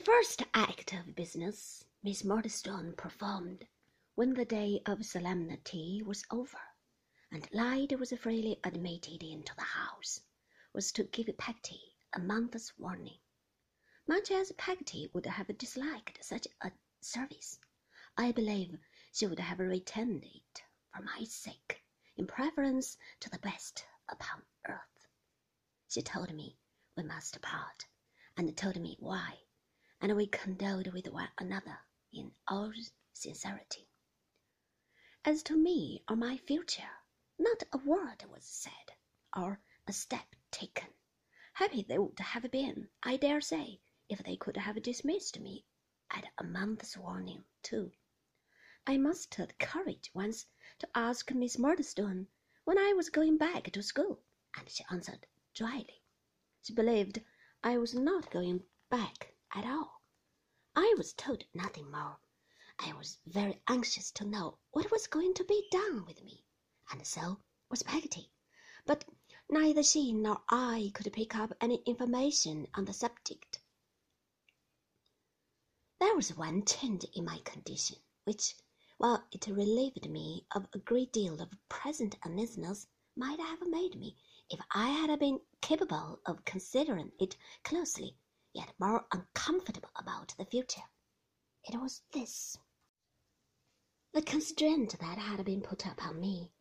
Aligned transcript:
The 0.00 0.06
first 0.06 0.42
act 0.54 0.94
of 0.94 1.14
business 1.14 1.84
Miss 2.02 2.24
Murdstone 2.24 2.94
performed 2.96 3.68
when 4.14 4.32
the 4.32 4.46
day 4.46 4.80
of 4.86 5.04
solemnity 5.04 6.02
was 6.02 6.24
over, 6.30 6.58
and 7.30 7.46
light 7.52 7.98
was 7.98 8.10
freely 8.12 8.58
admitted 8.64 9.22
into 9.22 9.54
the 9.54 9.60
house, 9.60 10.22
was 10.72 10.90
to 10.92 11.04
give 11.04 11.28
Peggotty 11.36 11.98
a 12.14 12.18
month's 12.18 12.78
warning. 12.78 13.18
Much 14.06 14.30
as 14.30 14.52
Peggotty 14.52 15.10
would 15.12 15.26
have 15.26 15.58
disliked 15.58 16.24
such 16.24 16.48
a 16.62 16.72
service, 17.02 17.60
I 18.16 18.32
believe 18.32 18.78
she 19.12 19.26
would 19.26 19.38
have 19.40 19.58
retained 19.58 20.24
it 20.24 20.62
for 20.94 21.02
my 21.02 21.24
sake 21.24 21.84
in 22.16 22.26
preference 22.26 22.96
to 23.20 23.28
the 23.28 23.38
best 23.40 23.84
upon 24.08 24.44
earth. 24.66 25.06
She 25.88 26.00
told 26.00 26.32
me 26.32 26.56
we 26.96 27.02
must 27.02 27.42
part, 27.42 27.86
and 28.34 28.56
told 28.56 28.80
me 28.80 28.96
why, 28.98 29.40
and 30.00 30.16
we 30.16 30.26
condoled 30.26 30.92
with 30.92 31.06
one 31.08 31.28
another 31.38 31.78
in 32.12 32.32
all 32.48 32.72
sincerity. 33.12 33.86
As 35.24 35.42
to 35.44 35.56
me 35.56 36.02
or 36.08 36.16
my 36.16 36.38
future, 36.38 36.90
not 37.38 37.62
a 37.72 37.78
word 37.78 38.24
was 38.32 38.44
said, 38.44 38.72
or 39.36 39.60
a 39.86 39.92
step 39.92 40.34
taken. 40.50 40.88
Happy 41.52 41.82
they 41.82 41.98
would 41.98 42.18
have 42.18 42.50
been, 42.50 42.88
I 43.02 43.16
dare 43.16 43.40
say, 43.40 43.80
if 44.08 44.22
they 44.22 44.36
could 44.36 44.56
have 44.56 44.82
dismissed 44.82 45.38
me 45.38 45.64
at 46.10 46.24
a 46.38 46.44
month's 46.44 46.96
warning, 46.96 47.44
too. 47.62 47.92
I 48.86 48.96
mustered 48.96 49.58
courage 49.58 50.10
once 50.14 50.46
to 50.78 50.88
ask 50.94 51.30
Miss 51.32 51.58
Murdstone 51.58 52.26
when 52.64 52.78
I 52.78 52.94
was 52.94 53.10
going 53.10 53.36
back 53.36 53.70
to 53.70 53.82
school, 53.82 54.22
and 54.56 54.68
she 54.68 54.84
answered 54.90 55.26
dryly. 55.54 56.02
She 56.62 56.72
believed 56.72 57.20
I 57.62 57.76
was 57.76 57.94
not 57.94 58.30
going 58.30 58.64
back 58.88 59.34
at 59.54 59.64
all. 59.64 59.99
I 60.76 60.94
was 60.96 61.12
told 61.14 61.42
nothing 61.52 61.90
more. 61.90 62.20
I 62.78 62.92
was 62.92 63.18
very 63.26 63.60
anxious 63.66 64.12
to 64.12 64.24
know 64.24 64.60
what 64.70 64.92
was 64.92 65.08
going 65.08 65.34
to 65.34 65.44
be 65.44 65.66
done 65.72 66.06
with 66.06 66.22
me, 66.22 66.44
and 66.92 67.04
so 67.04 67.40
was 67.68 67.82
Peggotty, 67.82 68.30
but 68.86 69.04
neither 69.48 69.82
she 69.82 70.12
nor 70.12 70.44
I 70.48 70.92
could 70.94 71.12
pick 71.12 71.34
up 71.34 71.52
any 71.60 71.82
information 71.86 72.68
on 72.74 72.84
the 72.84 72.92
subject. 72.92 73.58
There 75.98 76.14
was 76.14 76.36
one 76.36 76.64
change 76.64 77.02
in 77.14 77.24
my 77.24 77.38
condition 77.40 77.96
which, 78.22 78.54
while 78.96 79.26
it 79.32 79.48
relieved 79.48 80.08
me 80.08 80.46
of 80.52 80.68
a 80.72 80.78
great 80.78 81.12
deal 81.12 81.42
of 81.42 81.50
present 81.68 82.14
uneasiness, 82.22 82.86
might 83.16 83.40
have 83.40 83.66
made 83.66 83.96
me, 83.96 84.16
if 84.48 84.60
I 84.70 84.90
had 84.90 85.18
been 85.18 85.40
capable 85.60 86.20
of 86.24 86.44
considering 86.44 87.10
it 87.18 87.36
closely, 87.64 88.16
yet 88.52 88.74
more 88.78 89.06
uncomfortable 89.12 89.90
about 89.96 90.34
the 90.36 90.44
future. 90.44 90.82
It 91.64 91.80
was 91.80 92.02
this. 92.12 92.58
The 94.12 94.22
constraint 94.22 94.98
that 94.98 95.18
had 95.18 95.44
been 95.44 95.62
put 95.62 95.86
upon 95.86 96.20
me 96.20 96.52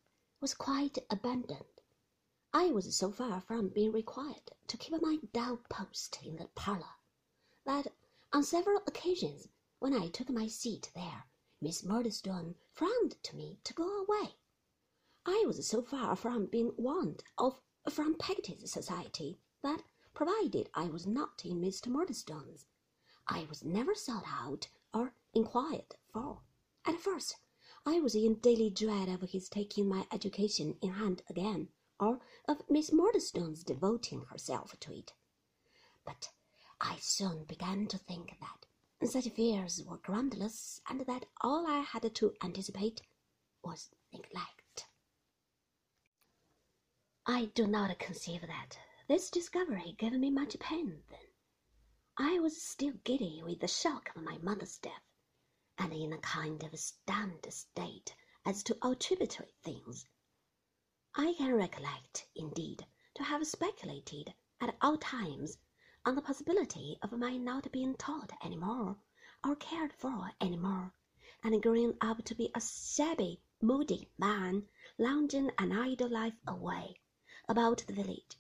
was 0.41 0.53
quite 0.53 0.97
abandoned. 1.09 1.65
I 2.53 2.71
was 2.71 2.95
so 2.95 3.11
far 3.11 3.41
from 3.41 3.69
being 3.69 3.91
required 3.91 4.51
to 4.67 4.77
keep 4.77 5.01
my 5.01 5.17
dull 5.33 5.57
post 5.69 6.19
in 6.23 6.35
the 6.35 6.47
parlour 6.55 6.95
that 7.65 7.87
on 8.31 8.43
several 8.43 8.81
occasions, 8.85 9.47
when 9.79 9.93
I 9.93 10.09
took 10.09 10.29
my 10.29 10.47
seat 10.47 10.91
there, 10.93 11.25
Miss 11.61 11.83
Murdstone 11.83 12.55
frowned 12.73 13.21
to 13.23 13.35
me 13.35 13.59
to 13.63 13.73
go 13.73 14.03
away. 14.03 14.35
I 15.25 15.43
was 15.45 15.67
so 15.67 15.81
far 15.81 16.15
from 16.15 16.45
being 16.45 16.73
warned 16.77 17.23
off 17.37 17.61
from 17.89 18.15
Peggotty's 18.15 18.71
society 18.71 19.39
that, 19.61 19.83
provided 20.19 20.69
I 20.73 20.89
was 20.89 21.07
not 21.07 21.45
in 21.45 21.61
Mr. 21.61 21.87
Murdstone's, 21.87 22.65
I 23.25 23.45
was 23.45 23.63
never 23.63 23.95
sought 23.95 24.25
out 24.27 24.67
or 24.93 25.13
inquired 25.33 25.95
for. 26.11 26.41
At 26.83 26.99
first, 26.99 27.37
I 27.85 28.01
was 28.01 28.15
in 28.15 28.35
daily 28.35 28.69
dread 28.69 29.07
of 29.07 29.21
his 29.21 29.47
taking 29.47 29.87
my 29.87 30.05
education 30.11 30.75
in 30.81 30.91
hand 30.91 31.21
again, 31.29 31.69
or 32.02 32.19
of 32.49 32.69
Miss 32.69 32.91
Murdstone's 32.91 33.63
devoting 33.63 34.25
herself 34.25 34.77
to 34.81 34.91
it. 34.91 35.13
But 36.05 36.31
I 36.81 36.97
soon 36.97 37.45
began 37.45 37.87
to 37.87 37.97
think 37.97 38.35
that 38.41 39.09
such 39.09 39.29
fears 39.29 39.85
were 39.85 39.99
groundless, 39.99 40.81
and 40.89 40.99
that 41.05 41.27
all 41.39 41.65
I 41.65 41.79
had 41.79 42.13
to 42.13 42.33
anticipate 42.43 43.03
was 43.63 43.89
neglect. 44.11 44.85
I 47.25 47.45
do 47.55 47.65
not 47.65 47.97
conceive 47.99 48.41
that 48.41 48.77
this 49.09 49.31
discovery 49.31 49.95
gave 49.97 50.14
me 50.14 50.30
much 50.30 50.55
pain 50.59 51.02
then. 51.09 51.20
I 52.15 52.39
was 52.39 52.61
still 52.61 52.93
giddy 53.03 53.42
with 53.43 53.59
the 53.59 53.67
shock 53.67 54.11
of 54.15 54.21
my 54.21 54.37
mother's 54.37 54.77
death, 54.77 55.02
and 55.80 55.92
in 55.92 56.14
a 56.14 56.20
kind 56.20 56.64
of 56.64 56.80
stunned 56.80 57.43
state 57.49 58.15
as 58.45 58.61
to 58.61 58.77
all 58.83 58.93
tributary 58.93 59.55
things. 59.64 60.05
I 61.15 61.33
can 61.33 61.55
recollect, 61.55 62.27
indeed, 62.36 62.86
to 63.15 63.23
have 63.23 63.47
speculated 63.47 64.31
at 64.61 64.77
all 64.80 64.97
times 64.97 65.58
on 66.05 66.14
the 66.14 66.21
possibility 66.21 66.99
of 67.02 67.11
my 67.11 67.36
not 67.36 67.71
being 67.71 67.95
taught 67.95 68.31
any 68.43 68.58
more, 68.58 68.95
or 69.43 69.55
cared 69.55 69.91
for 69.91 70.30
any 70.39 70.58
more, 70.58 70.93
and 71.43 71.64
growing 71.64 71.97
up 71.99 72.23
to 72.26 72.36
be 72.36 72.52
a 72.53 72.61
shabby, 72.61 73.41
moody 73.59 74.08
man, 74.20 74.67
lounging 74.99 75.49
an 75.58 75.71
idle 75.71 76.09
life 76.09 76.37
away 76.45 76.99
about 77.47 77.83
the 77.87 77.93
village, 77.93 78.37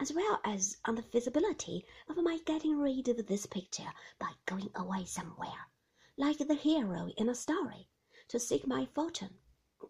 as 0.00 0.12
well 0.12 0.40
as 0.44 0.76
on 0.84 0.94
the 0.94 1.02
feasibility 1.02 1.84
of 2.08 2.16
my 2.16 2.38
getting 2.44 2.78
rid 2.78 3.08
of 3.08 3.26
this 3.26 3.46
picture 3.46 3.92
by 4.18 4.32
going 4.46 4.70
away 4.74 5.04
somewhere, 5.04 5.68
like 6.16 6.38
the 6.38 6.54
hero 6.54 7.10
in 7.16 7.28
a 7.28 7.34
story, 7.34 7.88
to 8.28 8.38
seek 8.38 8.66
my 8.66 8.86
fortune. 8.86 9.38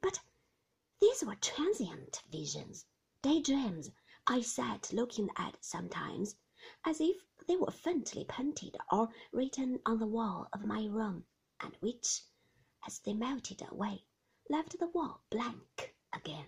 But 0.01 0.21
these 1.01 1.25
were 1.25 1.37
transient 1.37 2.23
visions, 2.31 2.87
daydreams 3.23 3.91
I 4.27 4.43
sat 4.43 4.93
looking 4.93 5.31
at 5.37 5.65
sometimes 5.65 6.37
as 6.85 7.01
if 7.01 7.17
they 7.47 7.57
were 7.57 7.71
faintly 7.71 8.25
painted 8.25 8.77
or 8.93 9.09
written 9.33 9.81
on 9.87 9.99
the 9.99 10.07
wall 10.07 10.49
of 10.53 10.67
my 10.67 10.85
room, 10.87 11.25
and 11.61 11.75
which, 11.81 12.23
as 12.87 12.99
they 12.99 13.15
melted 13.15 13.63
away, 13.71 14.05
left 14.51 14.79
the 14.79 14.89
wall 14.89 15.23
blank 15.31 15.95
again. 16.13 16.47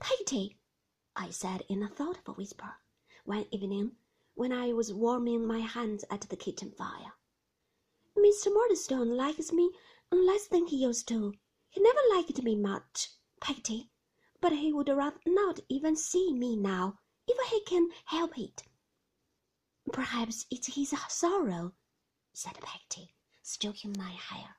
Peggotty, 0.00 0.58
I 1.18 1.30
said 1.30 1.62
in 1.70 1.82
a 1.82 1.88
thoughtful 1.88 2.34
whisper, 2.34 2.74
one 3.24 3.46
evening 3.50 3.96
when 4.34 4.52
I 4.52 4.74
was 4.74 4.92
warming 4.92 5.46
my 5.46 5.60
hands 5.60 6.04
at 6.10 6.20
the 6.20 6.36
kitchen 6.36 6.70
fire. 6.70 7.14
Mr. 8.16 8.52
Murdstone 8.52 9.16
likes 9.16 9.50
me 9.50 9.70
less 10.12 10.46
than 10.46 10.66
he 10.66 10.76
used 10.76 11.08
to. 11.08 11.32
He 11.70 11.80
never 11.80 12.00
liked 12.14 12.42
me 12.42 12.54
much, 12.54 13.08
Peggotty, 13.40 13.90
but 14.42 14.52
he 14.52 14.74
would 14.74 14.88
rather 14.88 15.18
not 15.24 15.60
even 15.70 15.96
see 15.96 16.34
me 16.34 16.54
now 16.54 16.98
if 17.26 17.50
he 17.50 17.64
can 17.64 17.88
help 18.04 18.38
it. 18.38 18.64
Perhaps 19.92 20.44
it's 20.50 20.74
his 20.74 20.94
sorrow, 21.08 21.72
said 22.34 22.60
Peggotty, 22.60 23.14
stroking 23.42 23.94
my 23.96 24.10
hair. 24.10 24.56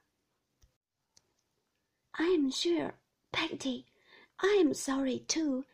I 2.15 2.23
am 2.23 2.49
sure, 2.49 2.99
Peggotty, 3.31 3.85
I 4.39 4.57
am 4.59 4.73
sorry 4.73 5.19
too. 5.19 5.65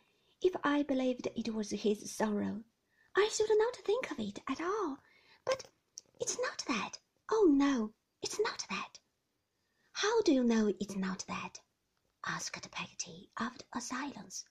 If 0.45 0.57
I 0.61 0.83
believed 0.83 1.29
it 1.37 1.53
was 1.53 1.69
his 1.69 2.11
sorrow, 2.11 2.65
I 3.15 3.29
should 3.29 3.49
not 3.57 3.77
think 3.77 4.11
of 4.11 4.19
it 4.19 4.41
at 4.45 4.59
all. 4.59 4.97
But 5.45 5.69
it's 6.19 6.37
not 6.37 6.65
that. 6.67 6.99
Oh 7.31 7.47
no, 7.49 7.93
it's 8.21 8.37
not 8.41 8.65
that. 8.69 8.99
How 9.93 10.21
do 10.21 10.33
you 10.33 10.43
know 10.43 10.73
it's 10.81 10.97
not 10.97 11.23
that? 11.29 11.61
asked 12.25 12.69
Peggotty 12.71 13.29
after 13.37 13.63
a 13.71 13.79
silence. 13.79 14.43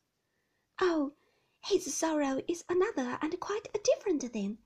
Oh, 0.81 1.13
his 1.61 1.95
sorrow 1.95 2.41
is 2.49 2.65
another 2.71 3.19
and 3.21 3.39
quite 3.39 3.69
a 3.75 3.79
different 3.79 4.23
thing. 4.33 4.59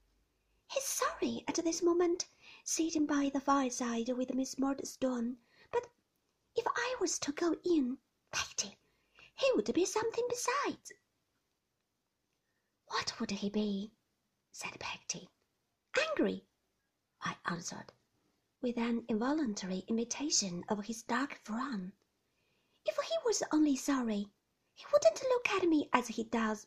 He's 0.68 0.84
sorry 0.84 1.42
at 1.48 1.56
this 1.56 1.82
moment, 1.82 2.28
sitting 2.62 3.04
by 3.04 3.30
the 3.34 3.40
fireside 3.40 4.10
with 4.10 4.32
Miss 4.32 4.60
Murdstone. 4.60 5.38
But 5.72 5.88
if 6.54 6.66
I 6.68 6.94
was 7.00 7.18
to 7.18 7.32
go 7.32 7.56
in, 7.64 7.98
Peggotty, 8.30 8.78
he 9.34 9.50
would 9.56 9.74
be 9.74 9.84
something 9.84 10.24
besides. 10.28 10.92
Would 13.18 13.30
he 13.30 13.48
be? 13.48 13.92
said 14.52 14.78
Peggotty. 14.78 15.30
Angry, 15.98 16.46
I 17.22 17.38
answered, 17.46 17.92
with 18.60 18.76
an 18.76 19.06
involuntary 19.08 19.84
imitation 19.88 20.64
of 20.68 20.84
his 20.84 21.02
dark 21.02 21.40
frown. 21.42 21.94
If 22.84 22.96
he 22.96 23.16
was 23.24 23.42
only 23.52 23.74
sorry, 23.74 24.30
he 24.74 24.84
wouldn't 24.92 25.22
look 25.22 25.48
at 25.48 25.66
me 25.66 25.88
as 25.94 26.08
he 26.08 26.24
does. 26.24 26.66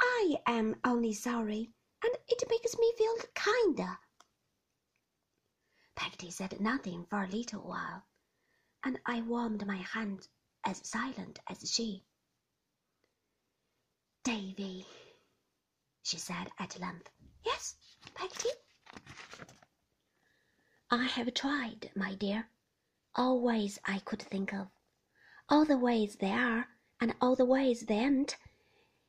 I 0.00 0.36
am 0.46 0.80
only 0.84 1.12
sorry, 1.12 1.72
and 2.00 2.16
it 2.28 2.48
makes 2.48 2.78
me 2.78 2.94
feel 2.96 3.16
kinder. 3.34 3.98
Peggotty 5.96 6.30
said 6.30 6.60
nothing 6.60 7.06
for 7.06 7.24
a 7.24 7.28
little 7.28 7.62
while, 7.62 8.04
and 8.84 9.00
I 9.04 9.20
warmed 9.20 9.66
my 9.66 9.78
hands 9.78 10.28
as 10.62 10.88
silent 10.88 11.40
as 11.48 11.68
she. 11.68 12.04
Davy, 14.22 14.86
she 16.06 16.18
said 16.18 16.48
at 16.60 16.78
length. 16.78 17.10
Yes, 17.44 17.74
Peggotty? 18.14 18.50
I 20.88 21.02
have 21.02 21.34
tried, 21.34 21.90
my 21.96 22.14
dear, 22.14 22.48
all 23.16 23.40
ways 23.40 23.80
I 23.84 23.98
could 23.98 24.22
think 24.22 24.54
of, 24.54 24.68
all 25.48 25.64
the 25.64 25.76
ways 25.76 26.14
there 26.14 26.38
are, 26.38 26.68
and 27.00 27.16
all 27.20 27.34
the 27.34 27.44
ways 27.44 27.86
there 27.86 28.06
ain't. 28.06 28.36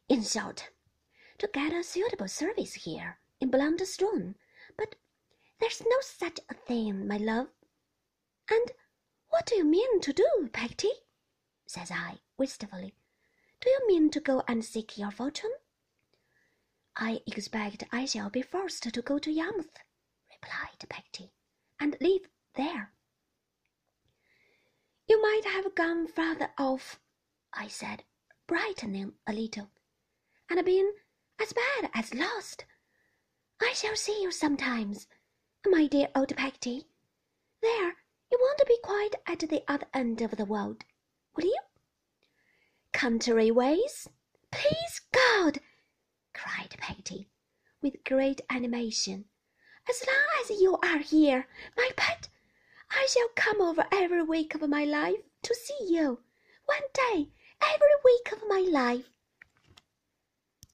In 0.09 0.23
short, 0.23 0.71
to 1.38 1.47
get 1.53 1.71
a 1.71 1.83
suitable 1.83 2.27
service 2.27 2.73
here 2.73 3.19
in 3.39 3.51
Blunderstone, 3.51 4.33
but 4.75 4.95
there's 5.59 5.81
no 5.81 5.97
such 6.01 6.39
a 6.49 6.55
thing, 6.55 7.07
my 7.07 7.17
love. 7.17 7.49
And 8.49 8.71
what 9.29 9.45
do 9.45 9.53
you 9.55 9.65
mean 9.65 10.01
to 10.01 10.13
do, 10.13 10.49
Peggotty? 10.51 10.94
says 11.67 11.91
I, 11.91 12.21
wistfully. 12.39 12.95
Do 13.61 13.69
you 13.69 13.88
mean 13.88 14.09
to 14.09 14.19
go 14.19 14.41
and 14.47 14.65
seek 14.65 14.97
your 14.97 15.11
fortune? 15.11 15.51
I 16.99 17.21
expect 17.27 17.83
I 17.91 18.05
shall 18.05 18.31
be 18.31 18.41
forced 18.41 18.81
to 18.81 19.01
go 19.03 19.19
to 19.19 19.31
Yarmouth, 19.31 19.77
replied 20.31 20.89
Peggotty, 20.89 21.31
and 21.79 21.95
live 22.01 22.27
there. 22.55 22.91
You 25.07 25.21
might 25.21 25.45
have 25.45 25.75
gone 25.75 26.07
farther 26.07 26.49
off, 26.57 26.99
I 27.53 27.67
said, 27.67 28.03
brightening 28.47 29.13
a 29.27 29.33
little, 29.33 29.69
and 30.49 30.65
been 30.65 30.91
as 31.39 31.53
bad 31.53 31.91
as 31.94 32.15
lost. 32.15 32.65
I 33.61 33.73
shall 33.73 33.95
see 33.95 34.19
you 34.23 34.31
sometimes, 34.31 35.07
my 35.67 35.85
dear 35.85 36.09
old 36.15 36.35
Peggotty. 36.35 36.88
There, 37.61 37.95
you 38.31 38.39
won't 38.41 38.67
be 38.67 38.79
quite 38.83 39.13
at 39.27 39.39
the 39.47 39.63
other 39.67 39.88
end 39.94 40.21
of 40.21 40.31
the 40.31 40.45
world, 40.45 40.83
will 41.35 41.45
you? 41.45 41.59
Country 42.91 43.51
ways? 43.51 44.09
Please 44.51 45.01
God! 45.11 45.59
Cried 46.69 46.79
Peggotty, 46.81 47.29
with 47.81 48.03
great 48.03 48.41
animation. 48.49 49.23
As 49.87 50.03
long 50.05 50.25
as 50.41 50.61
you 50.61 50.77
are 50.83 50.97
here, 50.97 51.47
my 51.77 51.91
pet, 51.95 52.27
I 52.91 53.07
shall 53.09 53.29
come 53.35 53.61
over 53.61 53.87
every 53.89 54.23
week 54.23 54.53
of 54.53 54.67
my 54.67 54.83
life 54.83 55.21
to 55.43 55.55
see 55.55 55.93
you. 55.95 56.19
One 56.65 56.81
day, 56.93 57.29
every 57.61 57.95
week 58.03 58.33
of 58.33 58.43
my 58.49 58.67
life. 58.69 59.09